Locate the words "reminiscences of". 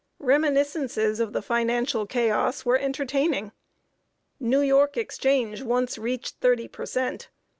0.17-1.31